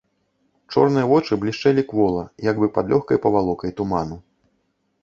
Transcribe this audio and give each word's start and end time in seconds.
Чорныя 0.73 1.09
вочы 1.11 1.37
блішчэлі 1.43 1.83
квола, 1.91 2.23
як 2.49 2.55
бы 2.65 2.73
пад 2.79 2.85
лёгкай 2.95 3.17
павалокай 3.29 3.71
туману. 3.83 4.21